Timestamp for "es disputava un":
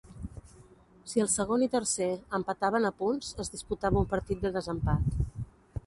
3.45-4.11